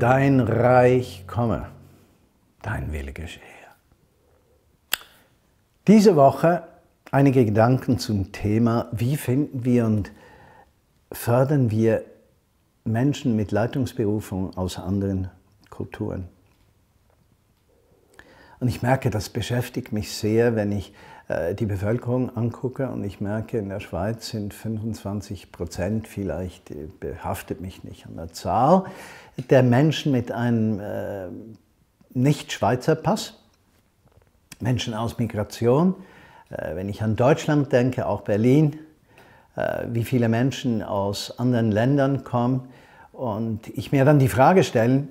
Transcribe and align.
dein 0.00 0.40
Reich 0.40 1.24
komme, 1.26 1.68
dein 2.62 2.92
Wille 2.92 3.12
geschehe. 3.12 3.42
Diese 5.86 6.16
Woche 6.16 6.64
einige 7.10 7.44
Gedanken 7.44 7.98
zum 7.98 8.32
Thema, 8.32 8.88
wie 8.92 9.16
finden 9.16 9.64
wir 9.64 9.86
und 9.86 10.12
fördern 11.12 11.70
wir 11.70 12.04
Menschen 12.84 13.36
mit 13.36 13.52
Leitungsberufung 13.52 14.56
aus 14.56 14.78
anderen 14.78 15.30
Kulturen. 15.68 16.28
Und 18.60 18.68
ich 18.68 18.82
merke, 18.82 19.10
das 19.10 19.28
beschäftigt 19.30 19.92
mich 19.92 20.12
sehr, 20.12 20.54
wenn 20.54 20.70
ich 20.70 20.92
äh, 21.28 21.54
die 21.54 21.66
Bevölkerung 21.66 22.36
angucke 22.36 22.90
und 22.90 23.04
ich 23.04 23.20
merke, 23.20 23.58
in 23.58 23.68
der 23.68 23.80
Schweiz 23.80 24.28
sind 24.28 24.52
25 24.52 25.50
Prozent, 25.50 26.08
vielleicht 26.08 26.70
äh, 26.70 26.88
behaftet 26.98 27.60
mich 27.60 27.84
nicht 27.84 28.06
an 28.06 28.16
der 28.16 28.32
Zahl, 28.32 28.84
der 29.48 29.62
Menschen 29.62 30.12
mit 30.12 30.32
einem 30.32 30.80
äh, 30.80 31.28
Nicht-Schweizer 32.12 32.94
Pass, 32.94 33.34
Menschen 34.60 34.94
aus 34.94 35.18
Migration. 35.18 35.94
Äh, 36.50 36.76
wenn 36.76 36.88
ich 36.88 37.02
an 37.02 37.16
Deutschland 37.16 37.72
denke, 37.72 38.06
auch 38.06 38.22
Berlin, 38.22 38.78
äh, 39.56 39.84
wie 39.88 40.04
viele 40.04 40.28
Menschen 40.28 40.82
aus 40.82 41.38
anderen 41.38 41.70
Ländern 41.70 42.24
kommen 42.24 42.68
und 43.12 43.68
ich 43.68 43.92
mir 43.92 44.04
dann 44.04 44.18
die 44.18 44.28
Frage 44.28 44.64
stellen, 44.64 45.08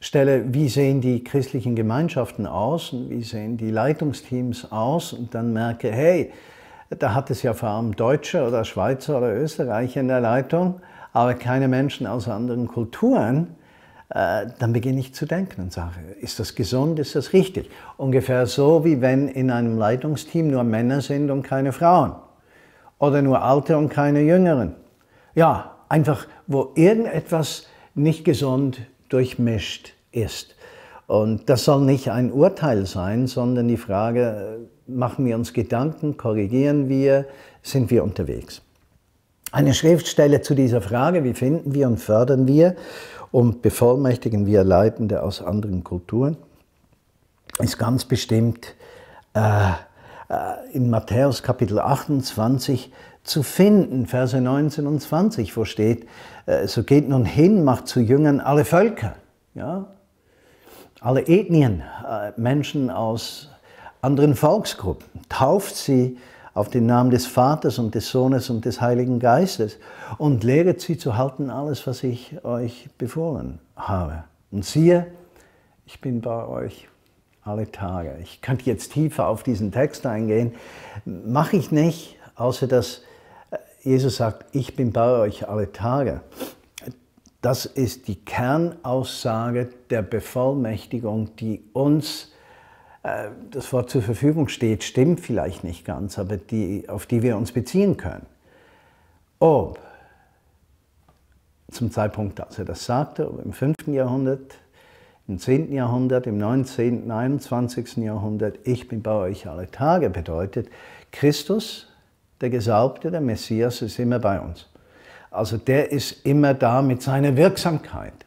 stelle, 0.00 0.54
wie 0.54 0.68
sehen 0.68 1.00
die 1.00 1.22
christlichen 1.22 1.76
Gemeinschaften 1.76 2.46
aus 2.46 2.92
und 2.92 3.10
wie 3.10 3.22
sehen 3.22 3.56
die 3.56 3.70
Leitungsteams 3.70 4.72
aus 4.72 5.12
und 5.12 5.34
dann 5.34 5.52
merke, 5.52 5.92
hey, 5.92 6.32
da 6.98 7.14
hat 7.14 7.30
es 7.30 7.42
ja 7.42 7.54
vor 7.54 7.68
allem 7.68 7.94
Deutsche 7.94 8.46
oder 8.46 8.64
Schweizer 8.64 9.18
oder 9.18 9.34
Österreicher 9.34 10.00
in 10.00 10.08
der 10.08 10.20
Leitung, 10.20 10.80
aber 11.12 11.34
keine 11.34 11.68
Menschen 11.68 12.06
aus 12.06 12.28
anderen 12.28 12.68
Kulturen, 12.68 13.56
äh, 14.10 14.46
dann 14.58 14.72
beginne 14.72 15.00
ich 15.00 15.14
zu 15.14 15.26
denken 15.26 15.62
und 15.62 15.72
sage, 15.72 16.00
ist 16.20 16.40
das 16.40 16.54
gesund, 16.54 16.98
ist 16.98 17.14
das 17.14 17.32
richtig? 17.32 17.70
Ungefähr 17.96 18.46
so, 18.46 18.84
wie 18.84 19.00
wenn 19.00 19.28
in 19.28 19.50
einem 19.50 19.78
Leitungsteam 19.78 20.48
nur 20.48 20.64
Männer 20.64 21.00
sind 21.00 21.30
und 21.30 21.42
keine 21.42 21.72
Frauen. 21.72 22.14
Oder 22.98 23.22
nur 23.22 23.42
Alte 23.42 23.78
und 23.78 23.88
keine 23.88 24.20
Jüngeren. 24.22 24.74
Ja, 25.34 25.76
einfach, 25.88 26.26
wo 26.46 26.72
irgendetwas 26.74 27.68
nicht 27.94 28.24
gesund 28.24 28.80
durchmischt 29.08 29.94
ist. 30.12 30.56
Und 31.06 31.48
das 31.48 31.64
soll 31.64 31.82
nicht 31.82 32.10
ein 32.10 32.30
Urteil 32.32 32.86
sein, 32.86 33.26
sondern 33.26 33.68
die 33.68 33.76
Frage, 33.76 34.68
machen 34.86 35.24
wir 35.24 35.36
uns 35.36 35.52
Gedanken, 35.52 36.16
korrigieren 36.16 36.88
wir, 36.88 37.26
sind 37.62 37.90
wir 37.90 38.04
unterwegs? 38.04 38.62
Eine 39.52 39.74
Schriftstelle 39.74 40.42
zu 40.42 40.54
dieser 40.54 40.80
Frage, 40.80 41.24
wie 41.24 41.34
finden 41.34 41.74
wir 41.74 41.88
und 41.88 41.98
fördern 41.98 42.46
wir 42.46 42.76
und 43.32 43.62
bevollmächtigen 43.62 44.46
wir 44.46 44.62
Leitende 44.62 45.24
aus 45.24 45.42
anderen 45.42 45.82
Kulturen, 45.82 46.36
ist 47.58 47.76
ganz 47.76 48.04
bestimmt 48.04 48.76
äh, 49.34 49.40
äh 49.40 49.74
in 50.72 50.88
Matthäus 50.88 51.42
Kapitel 51.42 51.80
28 51.80 52.92
zu 53.24 53.42
finden, 53.42 54.06
Verse 54.06 54.40
19 54.40 54.86
und 54.86 55.00
20, 55.00 55.56
wo 55.56 55.64
steht, 55.64 56.06
äh, 56.46 56.68
so 56.68 56.84
geht 56.84 57.08
nun 57.08 57.24
hin, 57.24 57.64
macht 57.64 57.88
zu 57.88 57.98
Jüngern 57.98 58.38
alle 58.38 58.64
Völker, 58.64 59.16
ja, 59.54 59.86
alle 61.00 61.26
Ethnien, 61.26 61.82
äh, 62.08 62.30
Menschen 62.36 62.88
aus 62.88 63.48
anderen 64.00 64.36
Volksgruppen, 64.36 65.08
tauft 65.28 65.74
sie 65.74 66.18
auf 66.54 66.68
den 66.68 66.86
Namen 66.86 67.10
des 67.10 67.26
Vaters 67.26 67.78
und 67.78 67.94
des 67.94 68.10
Sohnes 68.10 68.50
und 68.50 68.64
des 68.64 68.80
Heiligen 68.80 69.20
Geistes 69.20 69.78
und 70.18 70.44
lehret 70.44 70.80
sie 70.80 70.98
zu 70.98 71.16
halten 71.16 71.50
alles, 71.50 71.86
was 71.86 72.02
ich 72.02 72.44
euch 72.44 72.88
befohlen 72.98 73.60
habe. 73.76 74.24
Und 74.50 74.64
siehe, 74.64 75.06
ich 75.86 76.00
bin 76.00 76.20
bei 76.20 76.46
euch 76.46 76.88
alle 77.42 77.70
Tage. 77.70 78.18
Ich 78.22 78.42
könnte 78.42 78.64
jetzt 78.66 78.92
tiefer 78.92 79.28
auf 79.28 79.42
diesen 79.42 79.72
Text 79.72 80.06
eingehen, 80.06 80.54
mache 81.04 81.56
ich 81.56 81.70
nicht, 81.70 82.16
außer 82.34 82.66
dass 82.66 83.02
Jesus 83.82 84.16
sagt, 84.16 84.54
ich 84.54 84.76
bin 84.76 84.92
bei 84.92 85.10
euch 85.20 85.48
alle 85.48 85.72
Tage. 85.72 86.20
Das 87.40 87.64
ist 87.64 88.08
die 88.08 88.16
Kernaussage 88.16 89.70
der 89.88 90.02
Bevollmächtigung, 90.02 91.34
die 91.36 91.62
uns 91.72 92.24
äh, 92.24 92.39
das 93.02 93.72
Wort 93.72 93.90
zur 93.90 94.02
Verfügung 94.02 94.48
steht, 94.48 94.84
stimmt 94.84 95.20
vielleicht 95.20 95.64
nicht 95.64 95.84
ganz, 95.84 96.18
aber 96.18 96.36
die, 96.36 96.88
auf 96.88 97.06
die 97.06 97.22
wir 97.22 97.36
uns 97.36 97.52
beziehen 97.52 97.96
können. 97.96 98.26
Ob 99.38 99.78
zum 101.70 101.90
Zeitpunkt, 101.90 102.40
als 102.40 102.58
er 102.58 102.64
das 102.64 102.84
sagte, 102.84 103.30
ob 103.30 103.44
im 103.44 103.52
5. 103.52 103.86
Jahrhundert, 103.86 104.56
im 105.28 105.38
10. 105.38 105.72
Jahrhundert, 105.72 106.26
im 106.26 106.38
19., 106.38 107.10
21. 107.10 107.98
Jahrhundert, 107.98 108.58
ich 108.64 108.88
bin 108.88 109.00
bei 109.00 109.12
euch 109.12 109.46
alle 109.46 109.70
Tage, 109.70 110.10
bedeutet, 110.10 110.68
Christus, 111.12 111.86
der 112.40 112.50
Gesalbte, 112.50 113.10
der 113.10 113.20
Messias, 113.20 113.80
ist 113.80 113.98
immer 113.98 114.18
bei 114.18 114.40
uns. 114.40 114.66
Also 115.30 115.56
der 115.56 115.92
ist 115.92 116.26
immer 116.26 116.54
da 116.54 116.82
mit 116.82 117.02
seiner 117.02 117.36
Wirksamkeit. 117.36 118.26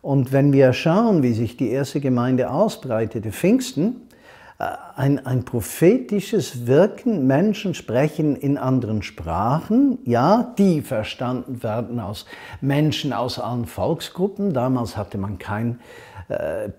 Und 0.00 0.32
wenn 0.32 0.52
wir 0.52 0.72
schauen, 0.72 1.22
wie 1.22 1.32
sich 1.32 1.56
die 1.56 1.70
erste 1.70 2.00
Gemeinde 2.00 2.50
ausbreitete, 2.50 3.32
Pfingsten, 3.32 4.08
äh, 4.58 4.64
ein, 4.96 5.24
ein 5.24 5.44
prophetisches 5.44 6.66
Wirken, 6.66 7.26
Menschen 7.26 7.74
sprechen 7.74 8.36
in 8.36 8.58
anderen 8.58 9.02
Sprachen, 9.02 9.98
ja, 10.04 10.54
die 10.58 10.82
verstanden 10.82 11.62
werden 11.62 12.00
aus 12.00 12.26
Menschen 12.60 13.12
aus 13.12 13.38
allen 13.38 13.66
Volksgruppen. 13.66 14.52
Damals 14.52 14.96
hatte 14.96 15.18
man 15.18 15.38
kein 15.38 15.78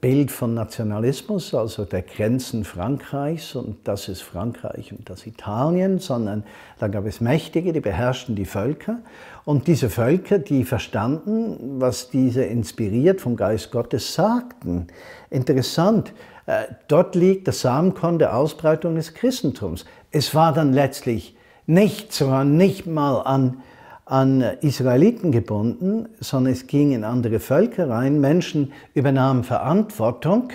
Bild 0.00 0.30
von 0.30 0.54
Nationalismus, 0.54 1.52
also 1.52 1.84
der 1.84 2.00
Grenzen 2.00 2.64
Frankreichs 2.64 3.54
und 3.54 3.86
das 3.86 4.08
ist 4.08 4.22
Frankreich 4.22 4.92
und 4.92 5.10
das 5.10 5.26
Italien, 5.26 5.98
sondern 5.98 6.44
da 6.78 6.88
gab 6.88 7.04
es 7.04 7.20
Mächtige, 7.20 7.74
die 7.74 7.80
beherrschten 7.80 8.36
die 8.36 8.46
Völker 8.46 9.00
und 9.44 9.66
diese 9.66 9.90
Völker, 9.90 10.38
die 10.38 10.64
verstanden, 10.64 11.78
was 11.78 12.08
diese 12.08 12.42
inspiriert 12.42 13.20
vom 13.20 13.36
Geist 13.36 13.70
Gottes 13.70 14.14
sagten. 14.14 14.86
Interessant, 15.28 16.14
äh, 16.46 16.64
dort 16.88 17.14
liegt 17.14 17.46
das 17.46 17.60
Samenkorn 17.60 18.18
der 18.18 18.34
Ausbreitung 18.34 18.94
des 18.94 19.12
Christentums. 19.12 19.84
Es 20.10 20.34
war 20.34 20.54
dann 20.54 20.72
letztlich 20.72 21.36
nicht, 21.66 22.14
sogar 22.14 22.44
nicht 22.44 22.86
mal 22.86 23.20
an 23.20 23.58
an 24.06 24.42
Israeliten 24.60 25.32
gebunden, 25.32 26.08
sondern 26.20 26.52
es 26.52 26.66
ging 26.66 26.92
in 26.92 27.04
andere 27.04 27.40
Völker 27.40 27.88
rein. 27.88 28.20
Menschen 28.20 28.72
übernahmen 28.92 29.44
Verantwortung, 29.44 30.50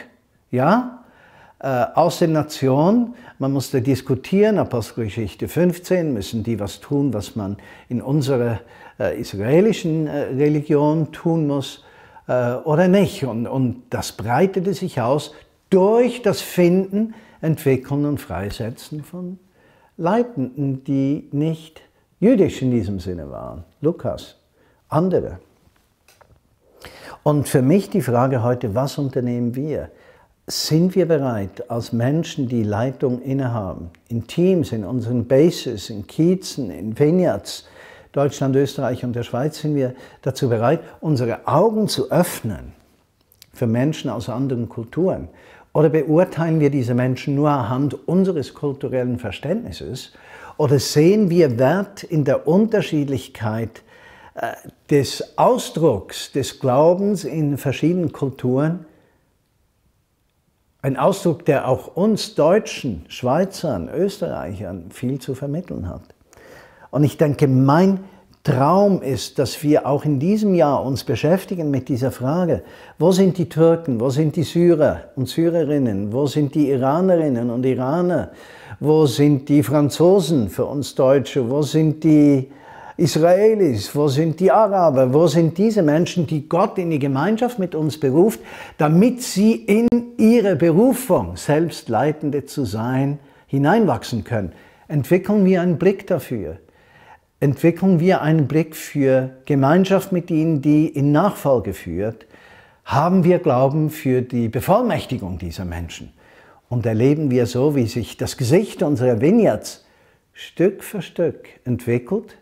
ja, 0.52 1.04
äh, 1.60 1.86
aus 1.96 2.20
den 2.20 2.34
Nationen. 2.34 3.16
Man 3.40 3.52
musste 3.52 3.82
diskutieren, 3.82 4.60
Apostelgeschichte 4.60 5.48
15, 5.48 6.14
müssen 6.14 6.44
die 6.44 6.60
was 6.60 6.80
tun, 6.80 7.14
was 7.14 7.36
man 7.36 7.58
in 7.90 8.02
unserer 8.02 8.60
äh, 9.00 9.20
israelischen 9.20 10.08
äh, 10.08 10.20
Religion 10.36 11.12
tun 11.12 11.48
muss 11.48 11.84
äh, 12.28 12.54
oder 12.54 12.88
nicht. 12.88 13.26
Und, 13.26 13.48
und 13.48 13.84
das 13.90 14.12
breitete 14.12 14.74
sich 14.74 15.02
aus 15.02 15.34
durch 15.70 16.22
das 16.22 16.42
Finden, 16.42 17.14
Entwickeln 17.42 18.06
und 18.06 18.20
Freisetzen 18.20 19.04
von 19.04 19.40
Leitenden, 19.98 20.84
die 20.84 21.28
nicht 21.32 21.82
jüdisch 22.20 22.62
in 22.62 22.72
diesem 22.72 23.00
Sinne 23.00 23.30
waren. 23.30 23.64
Lukas, 23.82 24.36
andere. 24.90 25.40
Und 27.24 27.48
für 27.48 27.62
mich 27.62 27.90
die 27.90 28.02
Frage 28.02 28.44
heute, 28.44 28.76
was 28.76 28.98
unternehmen 28.98 29.56
wir? 29.56 29.90
Sind 30.48 30.96
wir 30.96 31.08
bereit, 31.08 31.70
als 31.70 31.94
Menschen, 31.94 32.48
die 32.48 32.64
Leitung 32.64 33.22
innehaben, 33.22 33.92
in 34.08 34.26
Teams, 34.26 34.72
in 34.72 34.84
unseren 34.84 35.28
Bases, 35.28 35.90
in 35.90 36.08
Kiezen, 36.08 36.72
in 36.72 36.98
Vineyards, 36.98 37.68
Deutschland, 38.14 38.56
Österreich 38.56 39.04
und 39.04 39.16
der 39.16 39.22
Schweiz, 39.24 39.60
sind 39.60 39.76
wir 39.76 39.94
dazu 40.24 40.50
bereit, 40.50 40.80
unsere 41.02 41.48
Augen 41.48 41.88
zu 41.88 42.10
öffnen 42.10 42.74
für 43.54 43.68
Menschen 43.68 44.10
aus 44.10 44.28
anderen 44.28 44.68
Kulturen? 44.68 45.28
Oder 45.80 45.88
beurteilen 45.88 46.60
wir 46.60 46.72
diese 46.72 46.94
Menschen 46.94 47.36
nur 47.36 47.52
anhand 47.52 48.06
unseres 48.06 48.54
kulturellen 48.54 49.18
Verständnisses 49.18 50.12
oder 50.58 50.78
sehen 50.78 51.30
wir 51.30 51.58
Wert 51.58 52.04
in 52.04 52.26
der 52.26 52.50
Unterschiedlichkeit 52.50 53.82
äh, 54.34 54.52
des 54.90 55.38
Ausdrucks 55.38 56.34
des 56.34 56.60
Glaubens 56.60 57.24
in 57.24 57.58
verschiedenen 57.58 58.12
Kulturen? 58.12 58.88
Ein 60.82 60.98
Ausdruck, 60.98 61.46
der 61.46 61.66
auch 61.70 61.96
uns 61.96 62.36
Deutschen, 62.36 63.06
Schweizern, 63.08 63.88
Österreichern 63.88 64.92
viel 64.92 65.20
zu 65.20 65.34
vermitteln 65.34 65.88
hat. 65.88 66.04
Und 66.92 67.06
ich 67.06 67.16
denke, 67.16 67.48
mein 67.48 68.04
Traum 68.44 69.02
ist, 69.02 69.38
dass 69.38 69.62
wir 69.64 69.86
auch 69.86 70.06
in 70.06 70.20
diesem 70.20 70.56
Jahr 70.56 70.86
uns 70.86 71.04
beschäftigen 71.04 71.70
mit 71.72 71.90
dieser 71.90 72.12
Frage, 72.12 72.64
wo 72.98 73.12
sind 73.12 73.38
die 73.38 73.50
Türken, 73.50 74.00
wo 74.00 74.10
sind 74.10 74.38
die 74.38 74.44
Syrer 74.44 75.10
und 75.18 75.28
Syrerinnen, 75.28 76.14
wo 76.14 76.26
sind 76.26 76.56
die 76.56 76.70
Iranerinnen 76.70 77.50
und 77.50 77.66
Iraner, 77.66 78.32
wo 78.80 79.06
sind 79.06 79.50
die 79.50 79.62
Franzosen 79.62 80.50
für 80.50 80.64
uns 80.66 80.96
Deutsche? 80.96 81.50
Wo 81.50 81.64
sind 81.64 82.02
die 82.06 82.50
Israelis? 82.96 83.94
Wo 83.94 84.08
sind 84.08 84.40
die 84.40 84.52
Araber? 84.52 85.14
Wo 85.14 85.28
sind 85.28 85.58
diese 85.58 85.84
Menschen, 85.84 86.26
die 86.26 86.48
Gott 86.48 86.78
in 86.78 86.90
die 86.92 87.00
Gemeinschaft 87.00 87.60
mit 87.60 87.76
uns 87.76 88.00
beruft, 88.00 88.40
damit 88.78 89.22
sie 89.22 89.54
in 89.54 89.88
ihre 90.18 90.56
Berufung, 90.56 91.36
selbst 91.36 91.90
Leitende 91.90 92.46
zu 92.46 92.64
sein, 92.64 93.20
hineinwachsen 93.48 94.24
können? 94.24 94.54
Entwickeln 94.88 95.44
wir 95.44 95.62
einen 95.62 95.78
Blick 95.78 96.08
dafür. 96.08 96.58
Entwickeln 97.40 98.00
wir 98.00 98.22
einen 98.22 98.48
Blick 98.48 98.76
für 98.76 99.32
Gemeinschaft 99.46 100.12
mit 100.12 100.30
ihnen, 100.30 100.62
die 100.62 100.88
in 100.88 101.12
Nachfolge 101.12 101.74
führt. 101.74 102.26
Haben 102.84 103.24
wir 103.24 103.40
Glauben 103.40 103.90
für 103.90 104.22
die 104.22 104.50
Bevollmächtigung 104.50 105.38
dieser 105.38 105.64
Menschen. 105.64 106.12
Und 106.68 106.86
erleben 106.86 107.32
wir 107.32 107.46
so, 107.46 107.76
wie 107.76 107.88
sich 107.88 108.18
das 108.18 108.36
Gesicht 108.36 108.84
unserer 108.84 109.22
Vineyards 109.22 109.86
Stück 110.34 110.84
für 110.84 111.02
Stück 111.02 111.48
entwickelt 111.66 112.38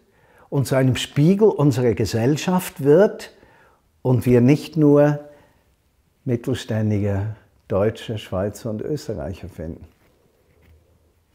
und 0.50 0.68
zu 0.68 0.76
einem 0.76 0.96
Spiegel 0.96 1.48
unserer 1.48 1.94
Gesellschaft 1.94 2.84
wird 2.84 3.34
und 4.02 4.26
wir 4.26 4.42
nicht 4.42 4.78
nur 4.78 5.20
mittelständige 6.26 7.36
Deutsche, 7.68 8.18
Schweizer 8.18 8.70
und 8.70 8.82
Österreicher 8.82 9.50
finden. 9.50 9.86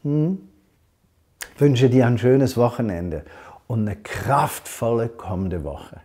Hm? 0.03 0.37
Ich 1.55 1.61
wünsche 1.61 1.89
dir 1.89 2.07
ein 2.07 2.17
schönes 2.17 2.57
Wochenende 2.57 3.23
und 3.73 3.87
eine 3.87 3.95
kraftvolle 3.95 5.09
kommende 5.09 5.63
Woche. 5.63 5.99